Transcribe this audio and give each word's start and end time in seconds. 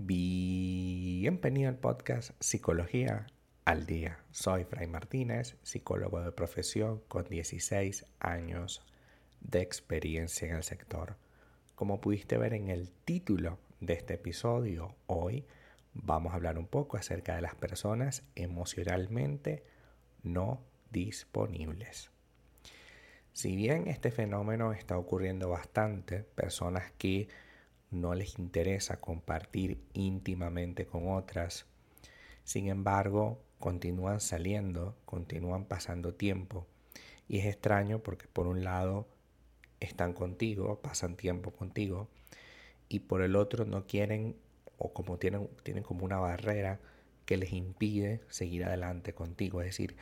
Bienvenido 0.00 1.68
al 1.68 1.76
podcast 1.76 2.30
Psicología 2.38 3.26
al 3.64 3.84
Día. 3.84 4.20
Soy 4.30 4.62
Fray 4.62 4.86
Martínez, 4.86 5.56
psicólogo 5.64 6.20
de 6.20 6.30
profesión 6.30 7.02
con 7.08 7.24
16 7.24 8.06
años 8.20 8.86
de 9.40 9.60
experiencia 9.60 10.46
en 10.46 10.54
el 10.54 10.62
sector. 10.62 11.16
Como 11.74 12.00
pudiste 12.00 12.38
ver 12.38 12.54
en 12.54 12.68
el 12.68 12.92
título 12.92 13.58
de 13.80 13.94
este 13.94 14.14
episodio, 14.14 14.94
hoy 15.08 15.44
vamos 15.94 16.32
a 16.32 16.36
hablar 16.36 16.58
un 16.60 16.68
poco 16.68 16.96
acerca 16.96 17.34
de 17.34 17.42
las 17.42 17.56
personas 17.56 18.22
emocionalmente 18.36 19.64
no 20.22 20.62
disponibles. 20.92 22.12
Si 23.32 23.56
bien 23.56 23.88
este 23.88 24.12
fenómeno 24.12 24.72
está 24.72 24.96
ocurriendo 24.96 25.48
bastante, 25.48 26.22
personas 26.22 26.92
que 26.98 27.26
no 27.90 28.14
les 28.14 28.38
interesa 28.38 29.00
compartir 29.00 29.80
íntimamente 29.92 30.86
con 30.86 31.10
otras. 31.10 31.66
Sin 32.44 32.68
embargo, 32.68 33.40
continúan 33.58 34.20
saliendo, 34.20 34.96
continúan 35.04 35.64
pasando 35.64 36.14
tiempo. 36.14 36.66
Y 37.28 37.38
es 37.38 37.46
extraño 37.46 37.98
porque 38.00 38.26
por 38.26 38.46
un 38.46 38.64
lado 38.64 39.06
están 39.80 40.12
contigo, 40.12 40.80
pasan 40.80 41.16
tiempo 41.16 41.52
contigo, 41.52 42.08
y 42.88 43.00
por 43.00 43.22
el 43.22 43.36
otro 43.36 43.64
no 43.64 43.86
quieren 43.86 44.36
o 44.78 44.92
como 44.92 45.18
tienen, 45.18 45.48
tienen 45.62 45.82
como 45.82 46.04
una 46.04 46.18
barrera 46.18 46.80
que 47.26 47.36
les 47.36 47.52
impide 47.52 48.22
seguir 48.28 48.64
adelante 48.64 49.12
contigo, 49.12 49.60
es 49.60 49.66
decir, 49.66 49.96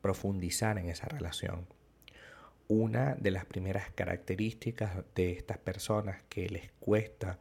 profundizar 0.00 0.78
en 0.78 0.88
esa 0.88 1.06
relación. 1.08 1.66
Una 2.68 3.14
de 3.16 3.30
las 3.30 3.44
primeras 3.44 3.90
características 3.90 5.04
de 5.14 5.32
estas 5.32 5.58
personas 5.58 6.22
que 6.28 6.48
les 6.48 6.72
cuesta 6.80 7.38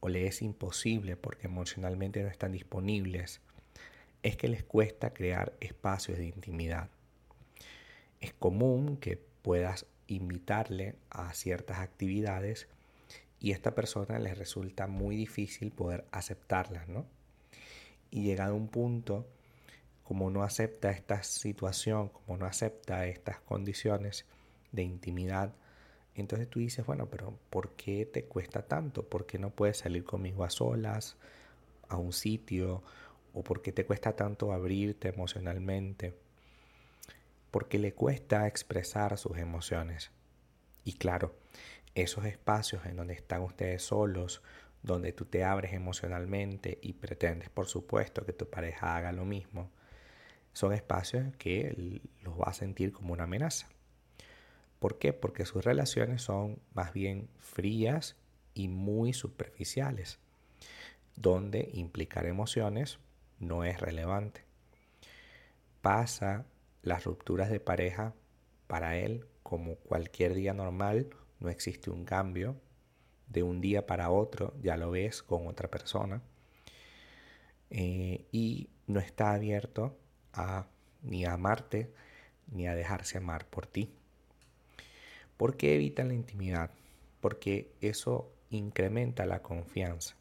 o 0.00 0.08
les 0.08 0.28
es 0.28 0.42
imposible 0.42 1.16
porque 1.16 1.46
emocionalmente 1.46 2.22
no 2.22 2.28
están 2.28 2.52
disponibles 2.52 3.40
es 4.22 4.36
que 4.36 4.48
les 4.48 4.64
cuesta 4.64 5.14
crear 5.14 5.52
espacios 5.60 6.18
de 6.18 6.26
intimidad. 6.26 6.88
Es 8.20 8.32
común 8.32 8.96
que 8.96 9.20
puedas 9.42 9.86
invitarle 10.08 10.96
a 11.10 11.32
ciertas 11.32 11.78
actividades 11.78 12.66
y 13.38 13.52
a 13.52 13.54
esta 13.54 13.74
persona 13.74 14.18
les 14.18 14.36
resulta 14.36 14.88
muy 14.88 15.14
difícil 15.14 15.70
poder 15.70 16.04
aceptarlas, 16.10 16.88
¿no? 16.88 17.06
Y 18.10 18.22
llegado 18.24 18.56
un 18.56 18.66
punto, 18.66 19.26
como 20.02 20.30
no 20.30 20.42
acepta 20.42 20.90
esta 20.90 21.22
situación, 21.22 22.08
como 22.08 22.36
no 22.38 22.46
acepta 22.46 23.06
estas 23.06 23.38
condiciones, 23.40 24.24
de 24.76 24.84
intimidad. 24.84 25.52
Entonces 26.14 26.48
tú 26.48 26.60
dices, 26.60 26.86
bueno, 26.86 27.10
pero 27.10 27.36
¿por 27.50 27.72
qué 27.72 28.06
te 28.06 28.24
cuesta 28.26 28.62
tanto? 28.62 29.08
¿Por 29.08 29.26
qué 29.26 29.38
no 29.38 29.50
puedes 29.50 29.78
salir 29.78 30.04
conmigo 30.04 30.44
a 30.44 30.50
solas, 30.50 31.16
a 31.88 31.96
un 31.96 32.12
sitio? 32.12 32.84
¿O 33.34 33.42
por 33.42 33.60
qué 33.60 33.72
te 33.72 33.84
cuesta 33.84 34.14
tanto 34.14 34.52
abrirte 34.52 35.08
emocionalmente? 35.08 36.14
Porque 37.50 37.78
le 37.78 37.92
cuesta 37.92 38.46
expresar 38.46 39.18
sus 39.18 39.36
emociones. 39.38 40.12
Y 40.84 40.94
claro, 40.94 41.34
esos 41.94 42.24
espacios 42.24 42.86
en 42.86 42.96
donde 42.96 43.14
están 43.14 43.42
ustedes 43.42 43.82
solos, 43.82 44.42
donde 44.82 45.12
tú 45.12 45.24
te 45.24 45.44
abres 45.44 45.72
emocionalmente 45.72 46.78
y 46.80 46.92
pretendes, 46.92 47.50
por 47.50 47.66
supuesto, 47.66 48.24
que 48.24 48.32
tu 48.32 48.48
pareja 48.48 48.96
haga 48.96 49.12
lo 49.12 49.24
mismo, 49.24 49.70
son 50.52 50.72
espacios 50.72 51.36
que 51.36 52.00
los 52.22 52.38
va 52.38 52.46
a 52.46 52.52
sentir 52.54 52.92
como 52.92 53.12
una 53.12 53.24
amenaza. 53.24 53.68
¿Por 54.78 54.98
qué? 54.98 55.12
Porque 55.12 55.46
sus 55.46 55.64
relaciones 55.64 56.22
son 56.22 56.60
más 56.74 56.92
bien 56.92 57.28
frías 57.38 58.16
y 58.54 58.68
muy 58.68 59.12
superficiales, 59.12 60.18
donde 61.16 61.70
implicar 61.72 62.26
emociones 62.26 62.98
no 63.38 63.64
es 63.64 63.80
relevante. 63.80 64.44
Pasa 65.80 66.46
las 66.82 67.04
rupturas 67.04 67.50
de 67.50 67.60
pareja 67.60 68.14
para 68.66 68.96
él 68.96 69.26
como 69.42 69.76
cualquier 69.76 70.34
día 70.34 70.52
normal, 70.54 71.08
no 71.38 71.48
existe 71.50 71.90
un 71.90 72.04
cambio. 72.04 72.56
De 73.28 73.42
un 73.42 73.60
día 73.60 73.86
para 73.86 74.10
otro 74.10 74.54
ya 74.60 74.76
lo 74.76 74.90
ves 74.90 75.22
con 75.22 75.46
otra 75.46 75.68
persona. 75.70 76.22
Eh, 77.70 78.26
y 78.32 78.70
no 78.86 79.00
está 79.00 79.32
abierto 79.34 79.96
a 80.32 80.66
ni 81.02 81.24
a 81.24 81.34
amarte 81.34 81.92
ni 82.50 82.66
a 82.66 82.74
dejarse 82.74 83.18
amar 83.18 83.46
por 83.46 83.66
ti. 83.66 83.92
¿Por 85.36 85.56
qué 85.56 85.74
evitan 85.74 86.08
la 86.08 86.14
intimidad? 86.14 86.70
Porque 87.20 87.72
eso 87.80 88.32
incrementa 88.50 89.26
la 89.26 89.42
confianza. 89.42 90.16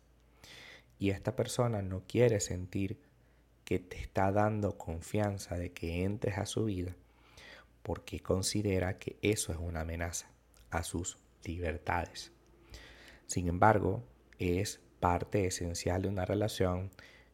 Y 1.00 1.10
esta 1.10 1.36
persona 1.36 1.82
no 1.82 2.04
quiere 2.08 2.40
sentir 2.40 3.00
que 3.64 3.80
te 3.80 3.98
está 4.00 4.32
dando 4.32 4.78
confianza 4.78 5.58
de 5.58 5.72
que 5.72 6.04
entres 6.04 6.38
a 6.38 6.46
su 6.46 6.66
vida 6.66 6.96
porque 7.86 8.20
considera 8.20 8.98
que 8.98 9.20
eso 9.22 9.52
es 9.52 9.60
una 9.60 9.82
amenaza 9.82 10.28
a 10.72 10.82
sus 10.82 11.20
libertades. 11.44 12.32
Sin 13.28 13.48
embargo, 13.48 14.04
es 14.40 14.82
parte 15.00 15.46
esencial 15.46 16.02
de 16.02 16.08
una 16.08 16.26
relación 16.26 16.90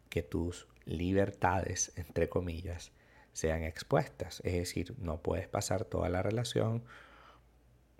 que 0.10 0.24
tus 0.24 0.68
libertades, 0.84 1.94
entre 1.96 2.28
comillas, 2.28 2.92
sean 3.32 3.64
expuestas. 3.64 4.42
Es 4.44 4.56
decir, 4.56 4.94
no 4.98 5.22
puedes 5.22 5.48
pasar 5.48 5.86
toda 5.86 6.10
la 6.10 6.22
relación 6.22 6.84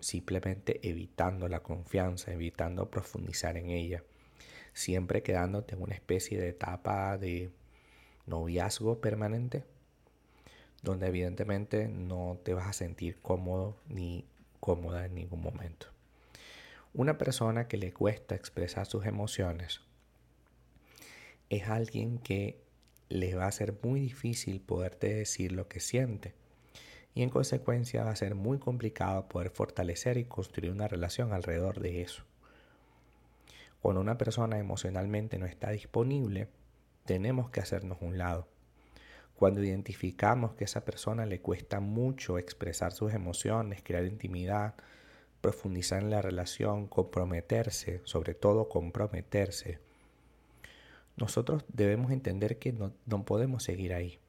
simplemente 0.02 0.80
evitando 0.82 1.48
la 1.48 1.60
confianza, 1.60 2.32
evitando 2.32 2.90
profundizar 2.90 3.56
en 3.56 3.70
ella, 3.70 4.02
siempre 4.72 5.22
quedándote 5.22 5.74
en 5.76 5.82
una 5.82 5.94
especie 5.94 6.40
de 6.40 6.48
etapa 6.48 7.16
de 7.16 7.52
noviazgo 8.26 9.00
permanente, 9.00 9.64
donde 10.82 11.06
evidentemente 11.06 11.86
no 11.86 12.40
te 12.42 12.52
vas 12.52 12.66
a 12.66 12.72
sentir 12.72 13.20
cómodo 13.22 13.76
ni 13.88 14.26
cómoda 14.58 15.06
en 15.06 15.14
ningún 15.14 15.40
momento. 15.40 15.86
Una 16.94 17.16
persona 17.16 17.68
que 17.68 17.76
le 17.76 17.92
cuesta 17.92 18.34
expresar 18.34 18.86
sus 18.86 19.06
emociones 19.06 19.80
es 21.48 21.68
alguien 21.68 22.18
que 22.18 22.60
le 23.08 23.34
va 23.34 23.46
a 23.46 23.52
ser 23.52 23.78
muy 23.82 24.00
difícil 24.00 24.60
poderte 24.60 25.14
decir 25.14 25.52
lo 25.52 25.68
que 25.68 25.80
siente 25.80 26.34
y 27.14 27.22
en 27.22 27.30
consecuencia 27.30 28.04
va 28.04 28.10
a 28.10 28.16
ser 28.16 28.34
muy 28.34 28.58
complicado 28.58 29.28
poder 29.28 29.50
fortalecer 29.50 30.16
y 30.16 30.24
construir 30.24 30.72
una 30.72 30.88
relación 30.88 31.32
alrededor 31.32 31.80
de 31.80 32.02
eso. 32.02 32.24
Cuando 33.82 34.00
una 34.00 34.16
persona 34.16 34.58
emocionalmente 34.58 35.38
no 35.38 35.46
está 35.46 35.70
disponible, 35.70 36.48
tenemos 37.04 37.50
que 37.50 37.60
hacernos 37.60 37.98
un 38.00 38.16
lado. 38.16 38.46
Cuando 39.36 39.62
identificamos 39.62 40.54
que 40.54 40.64
a 40.64 40.66
esa 40.66 40.84
persona 40.84 41.26
le 41.26 41.40
cuesta 41.40 41.80
mucho 41.80 42.38
expresar 42.38 42.92
sus 42.92 43.12
emociones, 43.12 43.82
crear 43.82 44.04
intimidad, 44.04 44.74
profundizar 45.40 46.00
en 46.00 46.10
la 46.10 46.22
relación, 46.22 46.86
comprometerse, 46.86 48.00
sobre 48.04 48.34
todo 48.34 48.68
comprometerse, 48.68 49.80
nosotros 51.16 51.64
debemos 51.68 52.12
entender 52.12 52.58
que 52.58 52.72
no, 52.72 52.92
no 53.04 53.24
podemos 53.24 53.64
seguir 53.64 53.92
ahí. 53.92 54.20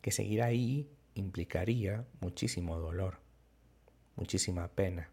Que 0.00 0.10
seguir 0.10 0.42
ahí 0.42 0.88
implicaría 1.16 2.04
muchísimo 2.20 2.78
dolor, 2.78 3.18
muchísima 4.16 4.68
pena. 4.68 5.10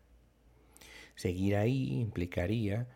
Seguir 1.15 1.55
ahí 1.55 1.99
implicaría 1.99 2.87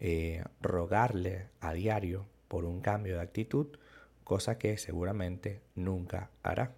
eh, 0.00 0.44
rogarle 0.60 1.48
a 1.60 1.72
diario 1.72 2.26
por 2.48 2.64
un 2.64 2.80
cambio 2.80 3.16
de 3.16 3.22
actitud, 3.22 3.78
cosa 4.22 4.58
que 4.58 4.78
seguramente 4.78 5.62
nunca 5.74 6.30
hará. 6.42 6.74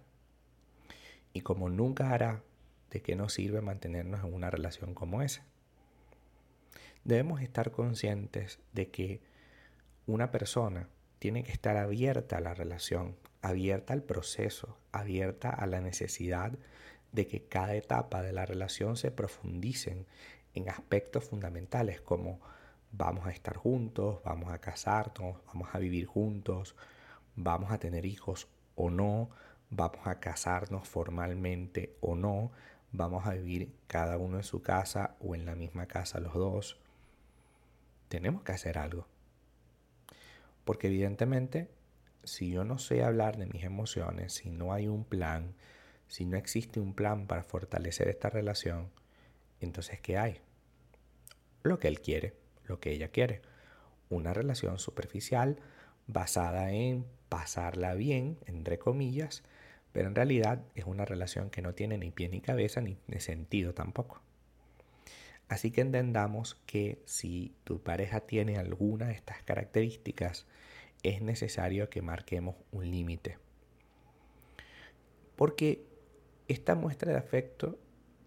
Y 1.33 1.41
como 1.41 1.69
nunca 1.69 2.11
hará, 2.11 2.43
¿de 2.89 3.01
qué 3.01 3.15
nos 3.15 3.33
sirve 3.33 3.61
mantenernos 3.61 4.23
en 4.23 4.33
una 4.33 4.49
relación 4.49 4.93
como 4.93 5.21
esa? 5.21 5.45
Debemos 7.03 7.41
estar 7.41 7.71
conscientes 7.71 8.59
de 8.73 8.89
que 8.89 9.21
una 10.07 10.31
persona 10.31 10.89
tiene 11.19 11.43
que 11.43 11.51
estar 11.51 11.77
abierta 11.77 12.37
a 12.37 12.41
la 12.41 12.53
relación, 12.53 13.15
abierta 13.41 13.93
al 13.93 14.03
proceso, 14.03 14.77
abierta 14.91 15.49
a 15.49 15.65
la 15.67 15.81
necesidad 15.81 16.53
de 17.11 17.27
que 17.27 17.43
cada 17.43 17.75
etapa 17.75 18.21
de 18.21 18.33
la 18.33 18.45
relación 18.45 18.97
se 18.97 19.11
profundicen 19.11 20.05
en 20.53 20.69
aspectos 20.69 21.23
fundamentales 21.23 22.01
como 22.01 22.39
vamos 22.91 23.25
a 23.27 23.31
estar 23.31 23.57
juntos, 23.57 24.19
vamos 24.23 24.51
a 24.51 24.59
casarnos, 24.59 25.37
vamos 25.47 25.69
a 25.73 25.79
vivir 25.79 26.05
juntos, 26.05 26.75
vamos 27.35 27.71
a 27.71 27.77
tener 27.77 28.05
hijos 28.05 28.47
o 28.75 28.89
no, 28.89 29.29
vamos 29.69 30.05
a 30.05 30.19
casarnos 30.19 30.87
formalmente 30.87 31.95
o 32.01 32.15
no, 32.15 32.51
vamos 32.91 33.25
a 33.27 33.33
vivir 33.33 33.73
cada 33.87 34.17
uno 34.17 34.37
en 34.37 34.43
su 34.43 34.61
casa 34.61 35.15
o 35.19 35.35
en 35.35 35.45
la 35.45 35.55
misma 35.55 35.87
casa 35.87 36.19
los 36.19 36.33
dos. 36.33 36.79
Tenemos 38.07 38.43
que 38.43 38.53
hacer 38.53 38.77
algo. 38.77 39.05
Porque 40.63 40.87
evidentemente 40.87 41.69
si 42.23 42.49
yo 42.51 42.63
no 42.63 42.77
sé 42.77 43.03
hablar 43.03 43.37
de 43.37 43.45
mis 43.47 43.63
emociones, 43.63 44.33
si 44.33 44.49
no 44.49 44.73
hay 44.73 44.87
un 44.87 45.05
plan, 45.05 45.53
si 46.07 46.25
no 46.25 46.37
existe 46.37 46.79
un 46.79 46.93
plan 46.93 47.27
para 47.27 47.43
fortalecer 47.43 48.07
esta 48.07 48.29
relación, 48.29 48.89
entonces 49.59 49.99
¿qué 50.01 50.17
hay? 50.17 50.41
Lo 51.63 51.79
que 51.79 51.87
él 51.87 52.01
quiere, 52.01 52.33
lo 52.65 52.79
que 52.79 52.91
ella 52.91 53.09
quiere. 53.09 53.41
una 54.09 54.33
relación 54.33 54.79
superficial 54.79 55.59
basada 56.07 56.71
en 56.71 57.05
pasarla 57.27 57.93
bien, 57.93 58.37
entre 58.45 58.79
comillas, 58.79 59.43
pero 59.91 60.07
en 60.07 60.15
realidad 60.15 60.63
es 60.75 60.85
una 60.85 61.03
relación 61.03 61.49
que 61.49 61.61
no 61.61 61.73
tiene 61.73 61.97
ni 61.97 62.11
pie 62.11 62.29
ni 62.29 62.39
cabeza 62.39 62.79
ni 62.81 62.97
sentido 63.19 63.73
tampoco. 63.73 64.21
Así 65.49 65.71
que 65.71 65.81
entendamos 65.81 66.55
que 66.65 67.01
si 67.05 67.55
tu 67.63 67.81
pareja 67.81 68.21
tiene 68.21 68.57
alguna 68.57 69.07
de 69.07 69.13
estas 69.13 69.41
características, 69.43 70.45
es 71.03 71.21
necesario 71.21 71.89
que 71.89 72.01
marquemos 72.01 72.55
un 72.71 72.89
límite. 72.89 73.37
Porque 75.35 75.85
esta 76.47 76.75
muestra 76.75 77.11
de 77.11 77.17
afecto 77.17 77.77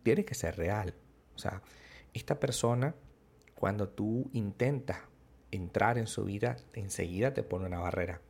tiene 0.03 0.25
que 0.25 0.35
ser 0.35 0.57
real. 0.57 0.95
O 1.35 1.39
sea, 1.39 1.63
esta 2.15 2.39
persona, 2.39 2.95
cuando 3.55 3.89
tú 3.89 4.31
intentas 4.33 4.99
entrar 5.51 5.99
en 5.99 6.07
su 6.07 6.25
vida, 6.25 6.57
enseguida 6.73 7.35
te 7.35 7.43
pone 7.43 7.67
una 7.67 7.81
barrera. 7.81 8.21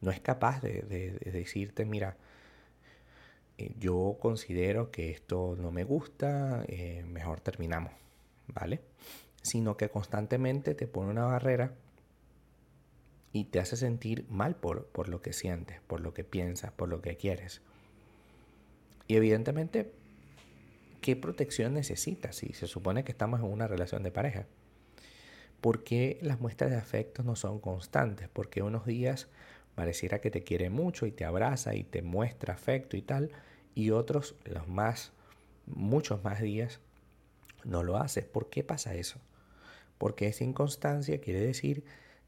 No 0.00 0.10
es 0.10 0.20
capaz 0.20 0.60
de, 0.60 0.82
decirte, 1.24 1.84
mira, 1.84 2.16
eh, 3.58 3.74
yo 3.78 4.18
considero 4.20 4.90
que 4.90 5.10
esto 5.10 5.56
no 5.58 5.70
me 5.70 5.84
gusta, 5.84 6.64
eh, 6.68 7.04
mejor 7.06 7.40
terminamos, 7.40 7.92
¿vale? 8.48 8.80
Sino 9.42 9.76
que 9.76 9.88
constantemente 9.88 10.74
te 10.74 10.86
pone 10.86 11.10
una 11.10 11.24
barrera 11.26 11.74
y 13.34 13.46
te 13.46 13.58
hace 13.58 13.76
sentir 13.76 14.24
mal 14.30 14.54
por, 14.54 14.86
por 14.86 15.08
lo 15.08 15.20
que 15.20 15.32
sientes, 15.32 15.80
por 15.88 16.00
lo 16.00 16.14
que 16.14 16.22
piensas, 16.22 16.70
por 16.70 16.88
lo 16.88 17.02
que 17.02 17.16
quieres. 17.16 17.62
Y 19.08 19.16
evidentemente, 19.16 19.92
¿qué 21.00 21.16
protección 21.16 21.74
necesitas 21.74 22.36
si 22.36 22.52
se 22.52 22.68
supone 22.68 23.02
que 23.02 23.10
estamos 23.10 23.40
en 23.40 23.46
una 23.46 23.66
relación 23.66 24.04
de 24.04 24.12
pareja? 24.12 24.46
¿Por 25.60 25.82
qué 25.82 26.20
las 26.22 26.40
muestras 26.40 26.70
de 26.70 26.76
afecto 26.76 27.24
no 27.24 27.34
son 27.34 27.58
constantes? 27.58 28.28
Porque 28.32 28.62
unos 28.62 28.86
días 28.86 29.26
pareciera 29.74 30.20
que 30.20 30.30
te 30.30 30.44
quiere 30.44 30.70
mucho 30.70 31.04
y 31.04 31.10
te 31.10 31.24
abraza 31.24 31.74
y 31.74 31.82
te 31.82 32.02
muestra 32.02 32.54
afecto 32.54 32.96
y 32.96 33.02
tal, 33.02 33.32
y 33.74 33.90
otros, 33.90 34.36
los 34.44 34.68
más, 34.68 35.10
muchos 35.66 36.22
más 36.22 36.40
días, 36.40 36.78
no 37.64 37.82
lo 37.82 37.96
hace. 37.96 38.22
¿Por 38.22 38.48
qué 38.48 38.62
pasa 38.62 38.94
eso? 38.94 39.18
Porque 39.98 40.28
esa 40.28 40.44
inconstancia 40.44 41.20
quiere 41.20 41.40
decir 41.40 41.84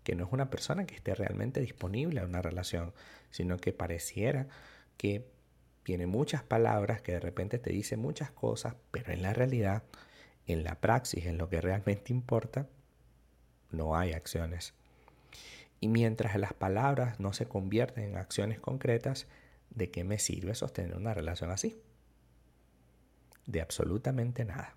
que 0.06 0.14
no 0.14 0.24
es 0.24 0.32
una 0.32 0.50
persona 0.50 0.86
que 0.86 0.94
esté 0.94 1.16
realmente 1.16 1.60
disponible 1.60 2.20
a 2.20 2.24
una 2.24 2.40
relación, 2.40 2.94
sino 3.32 3.56
que 3.56 3.72
pareciera 3.72 4.46
que 4.96 5.26
tiene 5.82 6.06
muchas 6.06 6.44
palabras, 6.44 7.02
que 7.02 7.10
de 7.10 7.18
repente 7.18 7.58
te 7.58 7.70
dice 7.70 7.96
muchas 7.96 8.30
cosas, 8.30 8.76
pero 8.92 9.12
en 9.12 9.22
la 9.22 9.32
realidad, 9.32 9.82
en 10.46 10.62
la 10.62 10.80
praxis, 10.80 11.26
en 11.26 11.38
lo 11.38 11.48
que 11.48 11.60
realmente 11.60 12.12
importa, 12.12 12.68
no 13.72 13.96
hay 13.96 14.12
acciones. 14.12 14.74
Y 15.80 15.88
mientras 15.88 16.36
las 16.36 16.52
palabras 16.52 17.18
no 17.18 17.32
se 17.32 17.48
convierten 17.48 18.04
en 18.04 18.16
acciones 18.16 18.60
concretas, 18.60 19.26
¿de 19.70 19.90
qué 19.90 20.04
me 20.04 20.20
sirve 20.20 20.54
sostener 20.54 20.96
una 20.96 21.14
relación 21.14 21.50
así? 21.50 21.82
De 23.44 23.60
absolutamente 23.60 24.44
nada. 24.44 24.76